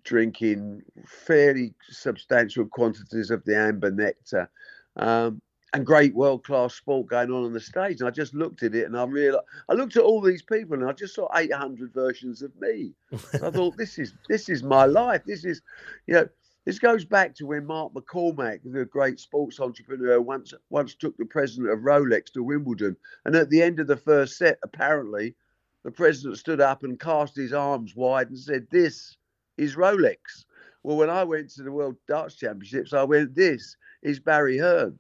drinking 0.05 0.83
fairly 1.07 1.75
substantial 1.89 2.67
quantities 2.67 3.31
of 3.31 3.45
the 3.45 3.57
amber 3.57 3.91
nectar, 3.91 4.51
um, 4.97 5.41
and 5.73 5.85
great 5.85 6.15
world 6.15 6.45
class 6.45 6.75
sport 6.75 7.09
going 7.09 7.31
on 7.33 7.45
on 7.45 7.53
the 7.53 7.61
stage. 7.61 8.01
And 8.01 8.09
I 8.09 8.11
just 8.13 8.33
looked 8.33 8.63
at 8.63 8.75
it 8.75 8.87
and 8.87 8.97
I 8.97 9.05
realized 9.05 9.45
I 9.69 9.75
looked 9.75 9.97
at 9.97 10.05
all 10.05 10.21
these 10.21 10.43
people 10.43 10.75
and 10.75 10.89
I 10.89 10.93
just 10.93 11.17
saw 11.17 11.29
800 11.35 11.93
versions 11.93 12.43
of 12.43 12.53
me. 12.61 12.93
I 13.13 13.51
thought 13.51 13.77
this 13.79 13.99
is 13.99 14.15
this 14.29 14.49
is 14.49 14.63
my 14.63 14.85
life. 14.87 15.23
This 15.27 15.45
is, 15.45 15.63
you 16.07 16.15
know. 16.15 16.29
This 16.65 16.79
goes 16.79 17.05
back 17.05 17.35
to 17.35 17.47
when 17.47 17.67
Mark 17.67 17.93
McCormack, 17.93 18.61
the 18.65 18.87
great 18.87 19.21
sports 19.21 19.61
entrepreneur, 19.61 20.19
once 20.21 20.55
once 20.71 20.95
took 20.95 21.15
the 21.19 21.27
president 21.27 21.71
of 21.71 21.81
Rolex 21.81 22.33
to 22.33 22.43
Wimbledon, 22.43 22.97
and 23.27 23.37
at 23.37 23.51
the 23.51 23.61
end 23.61 23.81
of 23.81 23.87
the 23.87 23.99
first 23.99 24.39
set, 24.39 24.59
apparently, 24.63 25.37
the 25.83 25.91
president 25.91 26.39
stood 26.39 26.63
up 26.63 26.83
and 26.83 26.99
cast 26.99 27.37
his 27.37 27.53
arms 27.53 27.95
wide 27.95 28.29
and 28.29 28.39
said, 28.39 28.67
"This 28.71 29.19
is 29.59 29.77
Rolex." 29.77 30.47
Well, 30.83 30.97
when 30.97 31.11
I 31.11 31.23
went 31.23 31.51
to 31.51 31.63
the 31.63 31.73
World 31.73 31.97
Darts 32.09 32.37
Championships, 32.37 32.95
I 32.95 33.05
went, 33.05 33.35
"This 33.35 33.77
is 34.03 34.19
Barry 34.19 34.57
Hearn," 34.57 34.99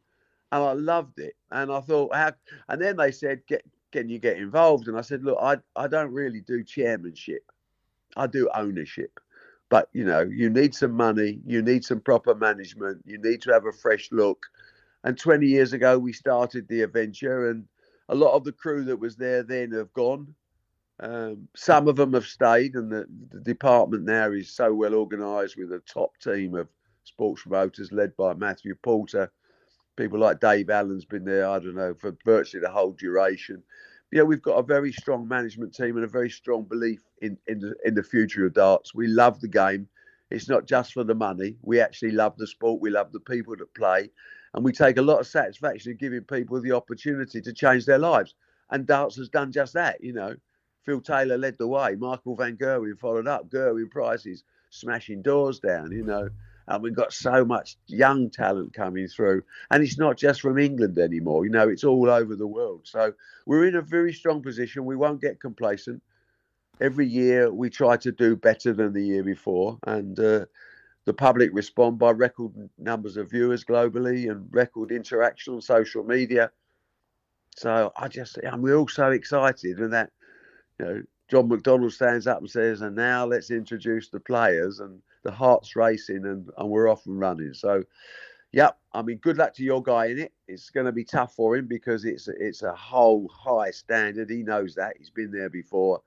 and 0.52 0.62
I 0.62 0.72
loved 0.72 1.18
it. 1.18 1.34
And 1.50 1.72
I 1.72 1.80
thought, 1.80 2.14
how? 2.14 2.34
And 2.68 2.80
then 2.80 2.98
they 2.98 3.10
said, 3.10 3.46
"Get, 3.46 3.64
can 3.90 4.10
you 4.10 4.18
get 4.18 4.36
involved?" 4.36 4.86
And 4.86 4.98
I 4.98 5.00
said, 5.00 5.24
"Look, 5.24 5.38
I 5.40 5.56
I 5.76 5.88
don't 5.88 6.12
really 6.12 6.42
do 6.42 6.62
chairmanship. 6.62 7.50
I 8.18 8.26
do 8.26 8.50
ownership." 8.54 9.18
But 9.74 9.88
you 9.92 10.04
know, 10.04 10.20
you 10.20 10.50
need 10.50 10.72
some 10.72 10.92
money, 10.92 11.40
you 11.44 11.60
need 11.60 11.84
some 11.84 11.98
proper 11.98 12.32
management, 12.32 13.02
you 13.04 13.18
need 13.18 13.42
to 13.42 13.52
have 13.52 13.66
a 13.66 13.72
fresh 13.72 14.08
look. 14.12 14.46
And 15.02 15.18
20 15.18 15.48
years 15.48 15.72
ago, 15.72 15.98
we 15.98 16.12
started 16.12 16.68
the 16.68 16.82
adventure, 16.82 17.50
and 17.50 17.64
a 18.08 18.14
lot 18.14 18.34
of 18.34 18.44
the 18.44 18.52
crew 18.52 18.84
that 18.84 19.00
was 19.00 19.16
there 19.16 19.42
then 19.42 19.72
have 19.72 19.92
gone. 19.92 20.32
Um, 21.00 21.48
some 21.56 21.88
of 21.88 21.96
them 21.96 22.12
have 22.12 22.24
stayed, 22.24 22.76
and 22.76 22.88
the, 22.88 23.06
the 23.32 23.40
department 23.40 24.04
now 24.04 24.30
is 24.30 24.48
so 24.48 24.72
well 24.72 24.94
organised 24.94 25.56
with 25.58 25.72
a 25.72 25.80
top 25.92 26.18
team 26.18 26.54
of 26.54 26.68
sports 27.02 27.42
promoters 27.42 27.90
led 27.90 28.16
by 28.16 28.32
Matthew 28.32 28.76
Porter. 28.76 29.32
People 29.96 30.20
like 30.20 30.38
Dave 30.38 30.70
Allen's 30.70 31.04
been 31.04 31.24
there, 31.24 31.48
I 31.48 31.58
don't 31.58 31.74
know, 31.74 31.94
for 31.94 32.16
virtually 32.24 32.60
the 32.60 32.70
whole 32.70 32.92
duration. 32.92 33.60
Yeah, 34.14 34.22
we've 34.22 34.40
got 34.40 34.60
a 34.60 34.62
very 34.62 34.92
strong 34.92 35.26
management 35.26 35.74
team 35.74 35.96
and 35.96 36.04
a 36.04 36.08
very 36.08 36.30
strong 36.30 36.62
belief 36.62 37.02
in, 37.20 37.36
in 37.48 37.58
the 37.58 37.74
in 37.84 37.96
the 37.96 38.02
future 38.04 38.46
of 38.46 38.54
darts. 38.54 38.94
We 38.94 39.08
love 39.08 39.40
the 39.40 39.48
game. 39.48 39.88
It's 40.30 40.48
not 40.48 40.66
just 40.66 40.92
for 40.92 41.02
the 41.02 41.16
money. 41.16 41.56
We 41.62 41.80
actually 41.80 42.12
love 42.12 42.36
the 42.36 42.46
sport. 42.46 42.80
We 42.80 42.90
love 42.90 43.10
the 43.10 43.18
people 43.18 43.56
that 43.56 43.74
play, 43.74 44.12
and 44.54 44.64
we 44.64 44.70
take 44.70 44.98
a 44.98 45.02
lot 45.02 45.18
of 45.18 45.26
satisfaction 45.26 45.90
in 45.90 45.98
giving 45.98 46.20
people 46.20 46.60
the 46.60 46.70
opportunity 46.70 47.40
to 47.40 47.52
change 47.52 47.86
their 47.86 47.98
lives. 47.98 48.36
And 48.70 48.86
darts 48.86 49.16
has 49.16 49.28
done 49.28 49.50
just 49.50 49.72
that. 49.72 49.96
You 50.00 50.12
know, 50.12 50.36
Phil 50.84 51.00
Taylor 51.00 51.36
led 51.36 51.58
the 51.58 51.66
way. 51.66 51.96
Michael 51.96 52.36
Van 52.36 52.56
Gerwen 52.56 52.96
followed 52.96 53.26
up. 53.26 53.50
Gerwyn 53.50 53.90
Price 53.90 54.26
is 54.26 54.44
smashing 54.70 55.22
doors 55.22 55.58
down. 55.58 55.90
You 55.90 56.04
know, 56.04 56.28
and 56.68 56.82
we've 56.82 56.94
got 56.94 57.12
so 57.12 57.44
much 57.44 57.76
young 57.86 58.30
talent 58.30 58.72
coming 58.72 59.06
through. 59.08 59.42
And 59.70 59.82
it's 59.82 59.98
not 59.98 60.16
just 60.16 60.40
from 60.40 60.58
England 60.58 60.98
anymore. 60.98 61.44
You 61.44 61.50
know, 61.50 61.68
it's 61.68 61.84
all 61.84 62.08
over 62.08 62.36
the 62.36 62.46
world. 62.46 62.82
So 62.84 63.12
we're 63.46 63.66
in 63.66 63.76
a 63.76 63.82
very 63.82 64.12
strong 64.12 64.42
position. 64.42 64.84
We 64.84 64.96
won't 64.96 65.20
get 65.20 65.40
complacent. 65.40 66.02
Every 66.80 67.06
year 67.06 67.52
we 67.52 67.70
try 67.70 67.96
to 67.98 68.10
do 68.10 68.34
better 68.34 68.72
than 68.72 68.92
the 68.92 69.04
year 69.04 69.22
before, 69.22 69.78
and 69.86 70.18
uh, 70.18 70.46
the 71.04 71.14
public 71.14 71.50
respond 71.52 71.98
by 71.98 72.10
record 72.10 72.50
numbers 72.78 73.16
of 73.16 73.30
viewers 73.30 73.64
globally 73.64 74.30
and 74.30 74.48
record 74.50 74.90
interaction 74.90 75.54
on 75.54 75.60
social 75.60 76.02
media. 76.02 76.50
So 77.56 77.92
I 77.96 78.08
just, 78.08 78.38
and 78.38 78.60
we're 78.60 78.74
all 78.74 78.88
so 78.88 79.12
excited, 79.12 79.78
and 79.78 79.92
that, 79.92 80.10
you 80.80 80.84
know, 80.84 81.02
John 81.28 81.48
McDonald 81.48 81.92
stands 81.92 82.26
up 82.26 82.40
and 82.40 82.50
says, 82.50 82.80
"And 82.80 82.96
now 82.96 83.24
let's 83.24 83.52
introduce 83.52 84.08
the 84.08 84.18
players," 84.18 84.80
and 84.80 85.00
the 85.24 85.32
heart's 85.32 85.74
racing, 85.74 86.24
and, 86.24 86.48
and 86.56 86.68
we're 86.68 86.88
off 86.88 87.06
and 87.06 87.18
running. 87.18 87.54
So, 87.54 87.82
yep, 88.52 88.78
I 88.92 89.02
mean, 89.02 89.18
good 89.18 89.38
luck 89.38 89.54
to 89.54 89.64
your 89.64 89.82
guy 89.82 90.06
in 90.06 90.18
it. 90.18 90.32
It's 90.46 90.70
going 90.70 90.86
to 90.86 90.92
be 90.92 91.04
tough 91.04 91.34
for 91.34 91.56
him 91.56 91.66
because 91.66 92.04
it's 92.04 92.28
it's 92.28 92.62
a 92.62 92.74
whole 92.74 93.28
high 93.28 93.72
standard. 93.72 94.30
He 94.30 94.42
knows 94.42 94.74
that. 94.76 94.96
He's 94.98 95.10
been 95.10 95.32
there 95.32 95.50
before. 95.50 96.02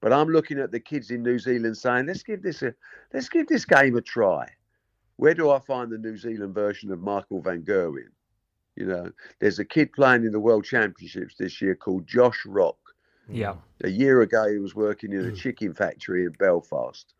But 0.00 0.12
I'm 0.12 0.28
looking 0.28 0.58
at 0.58 0.72
the 0.72 0.80
kids 0.80 1.10
in 1.12 1.22
New 1.22 1.38
Zealand 1.38 1.78
saying, 1.78 2.06
let's 2.06 2.24
give 2.24 2.42
this 2.42 2.62
a 2.62 2.74
let's 3.14 3.28
give 3.28 3.46
this 3.46 3.64
game 3.64 3.96
a 3.96 4.02
try. 4.02 4.48
Where 5.16 5.34
do 5.34 5.50
I 5.50 5.60
find 5.60 5.90
the 5.90 5.98
New 5.98 6.16
Zealand 6.16 6.54
version 6.54 6.90
of 6.90 7.00
Michael 7.00 7.40
Van 7.40 7.62
Gerwen? 7.62 8.10
You 8.74 8.86
know, 8.86 9.10
there's 9.38 9.58
a 9.58 9.64
kid 9.64 9.92
playing 9.92 10.24
in 10.24 10.32
the 10.32 10.40
World 10.40 10.64
Championships 10.64 11.36
this 11.36 11.60
year 11.60 11.76
called 11.76 12.06
Josh 12.06 12.44
Rock. 12.46 12.78
Yeah. 13.28 13.54
A 13.84 13.88
year 13.88 14.22
ago, 14.22 14.50
he 14.50 14.58
was 14.58 14.74
working 14.74 15.12
in 15.12 15.20
a 15.28 15.30
mm. 15.30 15.36
chicken 15.36 15.74
factory 15.74 16.24
in 16.24 16.32
Belfast. 16.32 17.14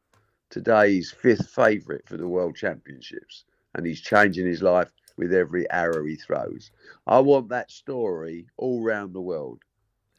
Today, 0.52 0.92
he's 0.92 1.11
fifth 1.11 1.49
favourite 1.49 2.06
for 2.06 2.18
the 2.18 2.28
World 2.28 2.54
Championships, 2.54 3.44
and 3.75 3.87
he's 3.87 4.02
changing 4.02 4.47
his 4.47 4.61
life 4.61 4.92
with 5.16 5.32
every 5.32 5.68
arrow 5.71 6.04
he 6.04 6.14
throws. 6.14 6.71
I 7.06 7.21
want 7.21 7.49
that 7.49 7.71
story 7.71 8.47
all 8.59 8.82
round 8.85 9.14
the 9.14 9.21
world, 9.23 9.61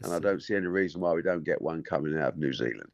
and 0.02 0.12
I 0.12 0.18
don't 0.18 0.42
see 0.42 0.56
any 0.56 0.66
reason 0.66 1.02
why 1.02 1.14
we 1.14 1.22
don't 1.22 1.44
get 1.44 1.62
one 1.62 1.84
coming 1.84 2.18
out 2.18 2.30
of 2.30 2.38
New 2.40 2.52
Zealand. 2.52 2.90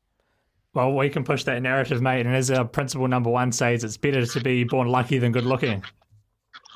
Well, 0.74 0.93
we 0.93 1.10
can 1.10 1.24
push 1.24 1.46
that 1.46 1.62
narrative, 1.62 2.01
mate. 2.01 2.25
And 2.25 2.36
as 2.36 2.51
our 2.51 2.65
principle 2.65 3.08
number 3.08 3.29
one 3.29 3.53
says, 3.53 3.86
it's 3.86 3.96
better 3.96 4.25
to 4.25 4.39
be 4.41 4.65
born 4.65 4.89
lucky 4.89 5.17
than 5.17 5.31
good 5.31 5.46
looking. 5.46 5.81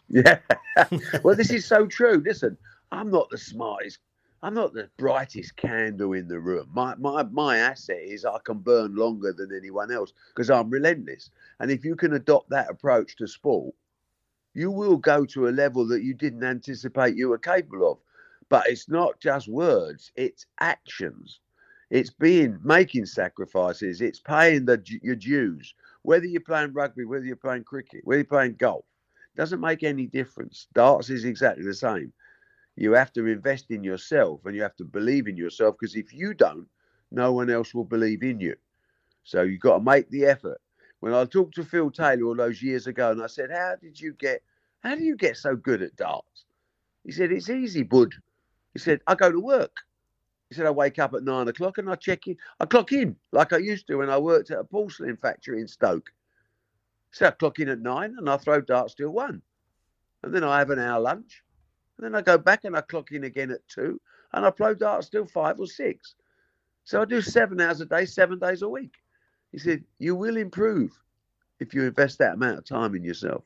Yeah. 0.09 0.39
well, 1.23 1.35
this 1.35 1.49
is 1.49 1.65
so 1.65 1.87
true. 1.87 2.21
Listen, 2.23 2.55
I'm 2.91 3.09
not 3.09 3.29
the 3.31 3.37
smartest. 3.37 3.99
I'm 4.43 4.55
not 4.55 4.73
the 4.73 4.89
brightest 4.97 5.55
candle 5.55 6.11
in 6.11 6.27
the 6.27 6.37
room. 6.37 6.69
My 6.73 6.95
my 6.95 7.23
my 7.23 7.59
asset 7.59 8.01
is 8.01 8.25
I 8.25 8.39
can 8.43 8.57
burn 8.57 8.93
longer 8.93 9.31
than 9.31 9.55
anyone 9.55 9.89
else 9.89 10.11
because 10.35 10.49
I'm 10.49 10.69
relentless. 10.69 11.29
And 11.61 11.71
if 11.71 11.85
you 11.85 11.95
can 11.95 12.11
adopt 12.11 12.49
that 12.49 12.69
approach 12.69 13.15
to 13.17 13.27
sport, 13.27 13.73
you 14.53 14.69
will 14.69 14.97
go 14.97 15.23
to 15.27 15.47
a 15.47 15.49
level 15.49 15.87
that 15.87 16.03
you 16.03 16.13
didn't 16.13 16.43
anticipate 16.43 17.15
you 17.15 17.29
were 17.29 17.37
capable 17.37 17.89
of. 17.89 17.99
But 18.49 18.67
it's 18.67 18.89
not 18.89 19.17
just 19.21 19.47
words; 19.47 20.11
it's 20.17 20.45
actions. 20.59 21.39
It's 21.89 22.09
being 22.09 22.59
making 22.65 23.05
sacrifices. 23.05 24.01
It's 24.01 24.19
paying 24.19 24.65
the 24.65 24.83
your 25.01 25.15
dues. 25.15 25.73
Whether 26.01 26.25
you're 26.25 26.41
playing 26.41 26.73
rugby, 26.73 27.05
whether 27.05 27.23
you're 27.23 27.37
playing 27.37 27.63
cricket, 27.63 28.01
whether 28.03 28.19
you're 28.19 28.25
playing 28.25 28.55
golf, 28.55 28.83
doesn't 29.37 29.61
make 29.61 29.83
any 29.83 30.05
difference. 30.05 30.67
Darts 30.73 31.09
is 31.09 31.23
exactly 31.23 31.63
the 31.63 31.73
same. 31.73 32.11
You 32.75 32.93
have 32.93 33.13
to 33.13 33.27
invest 33.27 33.69
in 33.69 33.83
yourself 33.83 34.45
and 34.45 34.55
you 34.55 34.61
have 34.63 34.75
to 34.77 34.85
believe 34.85 35.27
in 35.27 35.37
yourself 35.37 35.75
because 35.79 35.95
if 35.95 36.13
you 36.13 36.33
don't, 36.33 36.67
no 37.11 37.31
one 37.31 37.49
else 37.49 37.73
will 37.73 37.85
believe 37.85 38.23
in 38.23 38.39
you. 38.39 38.55
So 39.23 39.43
you've 39.43 39.61
got 39.61 39.77
to 39.77 39.83
make 39.83 40.09
the 40.09 40.25
effort. 40.25 40.59
When 40.99 41.13
I 41.13 41.25
talked 41.25 41.55
to 41.55 41.63
Phil 41.63 41.91
Taylor 41.91 42.23
all 42.25 42.35
those 42.35 42.61
years 42.61 42.87
ago 42.87 43.11
and 43.11 43.21
I 43.21 43.27
said, 43.27 43.51
How 43.51 43.75
did 43.81 43.99
you 43.99 44.13
get 44.13 44.41
how 44.83 44.95
do 44.95 45.03
you 45.03 45.15
get 45.15 45.37
so 45.37 45.55
good 45.55 45.81
at 45.81 45.95
darts? 45.95 46.45
He 47.03 47.11
said, 47.11 47.31
It's 47.31 47.49
easy, 47.49 47.83
bud. 47.83 48.13
He 48.73 48.79
said, 48.79 49.01
I 49.07 49.15
go 49.15 49.31
to 49.31 49.39
work. 49.39 49.75
He 50.49 50.55
said, 50.55 50.65
I 50.65 50.71
wake 50.71 50.99
up 50.99 51.13
at 51.13 51.23
nine 51.23 51.47
o'clock 51.47 51.77
and 51.77 51.89
I 51.89 51.95
check 51.95 52.27
in. 52.27 52.37
I 52.59 52.65
clock 52.65 52.91
in 52.91 53.15
like 53.31 53.53
I 53.53 53.57
used 53.57 53.87
to 53.87 53.97
when 53.97 54.09
I 54.09 54.17
worked 54.17 54.51
at 54.51 54.59
a 54.59 54.63
porcelain 54.63 55.17
factory 55.17 55.61
in 55.61 55.67
Stoke. 55.67 56.11
So 57.11 57.27
I 57.27 57.31
clock 57.31 57.59
in 57.59 57.69
at 57.69 57.79
nine 57.79 58.15
and 58.17 58.29
I 58.29 58.37
throw 58.37 58.61
darts 58.61 58.95
till 58.95 59.09
one. 59.09 59.41
And 60.23 60.33
then 60.33 60.43
I 60.43 60.59
have 60.59 60.69
an 60.69 60.79
hour 60.79 60.99
lunch. 60.99 61.42
And 61.97 62.05
then 62.05 62.15
I 62.15 62.21
go 62.21 62.37
back 62.37 62.63
and 62.63 62.75
I 62.75 62.81
clock 62.81 63.11
in 63.11 63.23
again 63.23 63.51
at 63.51 63.67
two. 63.67 63.99
And 64.33 64.45
I 64.45 64.49
play 64.51 64.73
darts 64.73 65.09
till 65.09 65.25
five 65.25 65.59
or 65.59 65.67
six. 65.67 66.15
So 66.85 67.01
I 67.01 67.05
do 67.05 67.21
seven 67.21 67.61
hours 67.61 67.81
a 67.81 67.85
day, 67.85 68.05
seven 68.05 68.39
days 68.39 68.61
a 68.61 68.69
week. 68.69 68.93
He 69.51 69.59
said, 69.59 69.83
You 69.99 70.15
will 70.15 70.37
improve 70.37 70.91
if 71.59 71.73
you 71.73 71.83
invest 71.83 72.19
that 72.19 72.33
amount 72.33 72.57
of 72.57 72.65
time 72.65 72.95
in 72.95 73.03
yourself. 73.03 73.43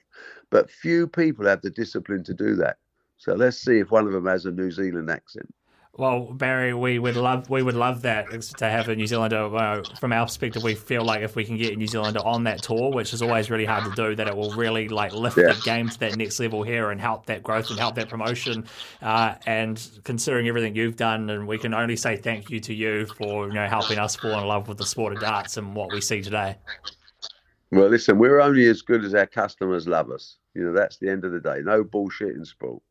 But 0.50 0.72
few 0.72 1.08
people 1.08 1.46
have 1.46 1.62
the 1.62 1.70
discipline 1.70 2.24
to 2.24 2.34
do 2.34 2.56
that. 2.56 2.78
So 3.18 3.34
let's 3.34 3.58
see 3.58 3.80
if 3.80 3.92
one 3.92 4.08
of 4.08 4.14
them 4.14 4.26
has 4.26 4.46
a 4.46 4.52
New 4.52 4.72
Zealand 4.72 5.10
accent. 5.10 5.54
Well, 5.98 6.32
Barry, 6.32 6.76
we 6.76 7.00
would 7.00 7.16
love 7.16 7.50
we 7.50 7.64
would 7.64 7.74
love 7.74 8.04
that 8.04 8.30
to 8.30 8.70
have 8.70 8.88
a 8.88 8.96
New 8.96 9.08
Zealander. 9.08 9.56
Uh, 9.56 9.82
from 10.00 10.14
our 10.14 10.28
perspective, 10.28 10.62
we 10.62 10.76
feel 10.76 11.04
like 11.04 11.22
if 11.24 11.36
we 11.36 11.44
can 11.44 11.58
get 11.58 11.74
a 11.74 11.76
New 11.76 11.88
Zealander 11.88 12.20
on 12.24 12.44
that 12.44 12.62
tour, 12.62 12.92
which 12.92 13.16
is 13.16 13.24
always 13.24 13.50
really 13.50 13.66
hard 13.66 13.84
to 13.86 13.92
do, 13.96 14.16
that 14.16 14.28
it 14.28 14.38
will 14.38 14.52
really 14.52 14.90
like 14.90 15.12
lift 15.14 15.38
Yeah. 15.38 15.54
the 15.54 15.62
game 15.62 15.90
to 15.90 16.00
that 16.02 16.16
next 16.16 16.40
level 16.40 16.62
here 16.62 16.92
and 16.92 17.02
help 17.02 17.26
that 17.26 17.42
growth 17.42 17.72
and 17.72 17.80
help 17.80 17.96
that 17.96 18.10
promotion. 18.10 18.66
Uh, 19.02 19.34
and 19.48 19.90
considering 20.04 20.48
everything 20.48 20.76
you've 20.76 20.98
done, 20.98 21.32
and 21.32 21.48
we 21.48 21.58
can 21.58 21.74
only 21.74 21.96
say 21.96 22.16
thank 22.16 22.52
you 22.52 22.60
to 22.60 22.76
you 22.76 23.08
for 23.08 23.48
you 23.48 23.54
know 23.54 23.66
helping 23.66 23.98
us 23.98 24.16
fall 24.16 24.40
in 24.40 24.46
love 24.46 24.68
with 24.68 24.78
the 24.78 24.86
sport 24.86 25.14
of 25.14 25.20
darts 25.20 25.58
and 25.58 25.76
what 25.76 25.92
we 25.92 26.00
see 26.00 26.22
today. 26.22 26.58
Well, 27.72 27.90
listen, 27.90 28.20
we're 28.20 28.40
only 28.40 28.68
as 28.68 28.84
good 28.84 29.04
as 29.04 29.16
our 29.16 29.26
customers 29.26 29.88
love 29.88 30.12
us. 30.12 30.38
You 30.54 30.64
know, 30.66 30.74
that's 30.74 30.98
the 30.98 31.10
end 31.10 31.26
of 31.26 31.32
the 31.32 31.40
day. 31.40 31.62
No 31.64 31.84
bullshit 31.84 32.36
in 32.36 32.46
sport. 32.46 32.84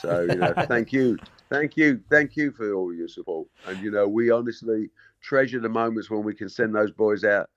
So, 0.00 0.22
you 0.22 0.34
know, 0.34 0.52
thank 0.66 0.92
you. 0.92 1.16
Thank 1.52 1.76
you. 1.76 2.00
Thank 2.08 2.34
you 2.34 2.50
for 2.50 2.72
all 2.72 2.94
your 2.94 3.08
support. 3.08 3.46
And, 3.66 3.78
you 3.82 3.90
know, 3.90 4.08
we 4.08 4.30
honestly 4.30 4.88
treasure 5.20 5.60
the 5.60 5.68
moments 5.68 6.08
when 6.08 6.22
we 6.22 6.34
can 6.34 6.48
send 6.48 6.74
those 6.74 6.90
boys 6.90 7.24
out 7.24 7.50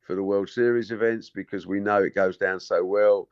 for 0.00 0.14
the 0.14 0.22
World 0.22 0.48
Series 0.48 0.90
events 0.90 1.28
because 1.28 1.66
we 1.66 1.78
know 1.78 2.02
it 2.02 2.14
goes 2.14 2.38
down 2.38 2.58
so 2.58 2.82
well. 2.82 3.28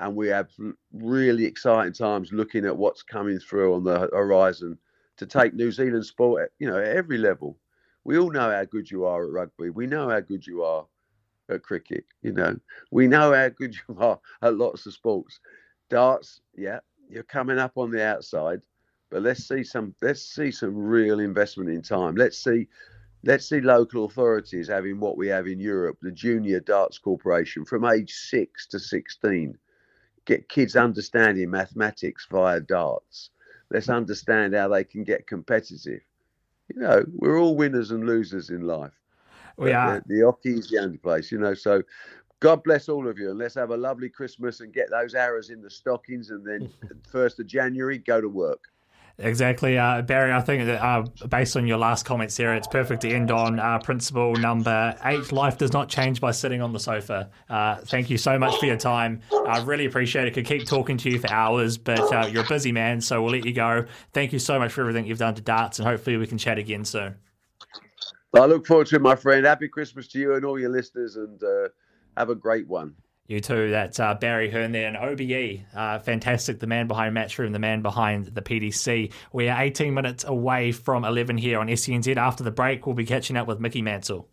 And 0.00 0.14
we 0.14 0.28
have 0.28 0.50
really 0.92 1.46
exciting 1.46 1.94
times 1.94 2.30
looking 2.30 2.66
at 2.66 2.76
what's 2.76 3.02
coming 3.02 3.38
through 3.38 3.74
on 3.74 3.84
the 3.84 4.00
horizon 4.12 4.76
to 5.16 5.26
take 5.26 5.54
New 5.54 5.72
Zealand 5.72 6.04
sport, 6.04 6.42
at, 6.42 6.50
you 6.58 6.68
know, 6.68 6.78
at 6.78 6.94
every 6.94 7.16
level. 7.16 7.56
We 8.04 8.18
all 8.18 8.30
know 8.30 8.50
how 8.50 8.64
good 8.66 8.90
you 8.90 9.06
are 9.06 9.24
at 9.24 9.30
rugby. 9.30 9.70
We 9.70 9.86
know 9.86 10.10
how 10.10 10.20
good 10.20 10.46
you 10.46 10.62
are 10.62 10.84
at 11.48 11.62
cricket. 11.62 12.04
You 12.20 12.32
know, 12.32 12.58
we 12.90 13.06
know 13.06 13.32
how 13.32 13.48
good 13.48 13.74
you 13.88 13.96
are 13.98 14.20
at 14.42 14.58
lots 14.58 14.84
of 14.84 14.92
sports. 14.92 15.40
Darts, 15.88 16.42
yeah, 16.54 16.80
you're 17.08 17.22
coming 17.22 17.58
up 17.58 17.72
on 17.76 17.90
the 17.90 18.04
outside, 18.04 18.60
but 19.12 19.22
let's 19.22 19.46
see 19.46 19.62
some 19.62 19.94
let's 20.00 20.22
see 20.22 20.50
some 20.50 20.74
real 20.74 21.20
investment 21.20 21.68
in 21.68 21.82
time. 21.82 22.16
Let's 22.16 22.38
see 22.38 22.66
let's 23.24 23.46
see 23.46 23.60
local 23.60 24.06
authorities 24.06 24.68
having 24.68 24.98
what 24.98 25.18
we 25.18 25.28
have 25.28 25.46
in 25.46 25.60
Europe, 25.60 25.98
the 26.00 26.10
Junior 26.10 26.60
Darts 26.60 26.98
Corporation, 26.98 27.66
from 27.66 27.84
age 27.84 28.12
six 28.12 28.66
to 28.68 28.78
sixteen. 28.78 29.58
Get 30.24 30.48
kids 30.48 30.76
understanding 30.76 31.50
mathematics 31.50 32.26
via 32.30 32.60
darts. 32.60 33.30
Let's 33.70 33.90
understand 33.90 34.54
how 34.54 34.68
they 34.68 34.84
can 34.84 35.04
get 35.04 35.26
competitive. 35.26 36.00
You 36.74 36.80
know, 36.80 37.04
we're 37.12 37.38
all 37.38 37.56
winners 37.56 37.90
and 37.90 38.06
losers 38.06 38.48
in 38.48 38.62
life. 38.62 38.92
We 39.58 39.72
But 39.72 39.74
are. 39.74 40.02
The, 40.06 40.14
the 40.14 40.20
oche 40.22 40.58
is 40.58 40.70
the 40.70 40.78
only 40.78 40.98
place, 40.98 41.30
you 41.30 41.38
know. 41.38 41.54
So, 41.54 41.82
God 42.40 42.62
bless 42.62 42.88
all 42.88 43.08
of 43.08 43.18
you, 43.18 43.30
and 43.30 43.38
let's 43.38 43.56
have 43.56 43.70
a 43.70 43.76
lovely 43.76 44.08
Christmas 44.08 44.60
and 44.60 44.72
get 44.72 44.90
those 44.90 45.14
arrows 45.14 45.50
in 45.50 45.60
the 45.60 45.70
stockings, 45.70 46.30
and 46.30 46.46
then 46.46 46.70
first 47.10 47.40
of 47.40 47.46
January, 47.46 47.98
go 47.98 48.20
to 48.20 48.28
work. 48.28 48.71
Exactly, 49.18 49.78
uh, 49.78 50.02
Barry. 50.02 50.32
I 50.32 50.40
think 50.40 50.64
that 50.66 50.82
uh, 50.82 51.02
based 51.28 51.56
on 51.56 51.66
your 51.66 51.78
last 51.78 52.04
comments 52.04 52.36
there, 52.36 52.54
it's 52.54 52.66
perfect 52.66 53.02
to 53.02 53.10
end 53.10 53.30
on 53.30 53.60
uh, 53.60 53.78
principle 53.78 54.34
number 54.34 54.96
eight. 55.04 55.30
Life 55.32 55.58
does 55.58 55.72
not 55.72 55.88
change 55.88 56.20
by 56.20 56.30
sitting 56.30 56.62
on 56.62 56.72
the 56.72 56.80
sofa. 56.80 57.30
Uh, 57.48 57.76
thank 57.76 58.10
you 58.10 58.18
so 58.18 58.38
much 58.38 58.58
for 58.58 58.66
your 58.66 58.76
time. 58.76 59.20
I 59.46 59.62
really 59.62 59.84
appreciate 59.84 60.26
it. 60.26 60.34
Could 60.34 60.46
keep 60.46 60.66
talking 60.66 60.96
to 60.98 61.10
you 61.10 61.18
for 61.18 61.30
hours, 61.30 61.76
but 61.76 62.12
uh, 62.12 62.26
you're 62.26 62.44
a 62.44 62.48
busy 62.48 62.72
man, 62.72 63.00
so 63.00 63.22
we'll 63.22 63.32
let 63.32 63.44
you 63.44 63.52
go. 63.52 63.84
Thank 64.12 64.32
you 64.32 64.38
so 64.38 64.58
much 64.58 64.72
for 64.72 64.80
everything 64.80 65.06
you've 65.06 65.18
done 65.18 65.34
to 65.34 65.42
darts, 65.42 65.78
and 65.78 65.86
hopefully 65.86 66.16
we 66.16 66.26
can 66.26 66.38
chat 66.38 66.58
again 66.58 66.84
soon. 66.84 67.16
I 68.34 68.46
look 68.46 68.66
forward 68.66 68.86
to 68.88 68.96
it, 68.96 69.02
my 69.02 69.14
friend. 69.14 69.44
Happy 69.44 69.68
Christmas 69.68 70.08
to 70.08 70.18
you 70.18 70.34
and 70.34 70.44
all 70.44 70.58
your 70.58 70.70
listeners, 70.70 71.16
and 71.16 71.42
uh, 71.42 71.68
have 72.16 72.30
a 72.30 72.34
great 72.34 72.66
one. 72.66 72.94
You 73.32 73.40
too. 73.40 73.70
That's 73.70 73.98
uh, 73.98 74.12
Barry 74.12 74.50
Hearn 74.50 74.72
there, 74.72 74.86
and 74.86 74.94
OBE. 74.94 75.62
Uh, 75.74 75.98
fantastic. 76.00 76.60
The 76.60 76.66
man 76.66 76.86
behind 76.86 77.16
Matchroom, 77.16 77.52
the 77.52 77.58
man 77.58 77.80
behind 77.80 78.26
the 78.26 78.42
PDC. 78.42 79.10
We 79.32 79.48
are 79.48 79.62
18 79.62 79.94
minutes 79.94 80.24
away 80.24 80.70
from 80.70 81.06
11 81.06 81.38
here 81.38 81.58
on 81.58 81.68
SCNZ. 81.68 82.18
After 82.18 82.44
the 82.44 82.50
break, 82.50 82.84
we'll 82.86 82.94
be 82.94 83.06
catching 83.06 83.38
up 83.38 83.46
with 83.46 83.58
Mickey 83.58 83.80
Mansell. 83.80 84.28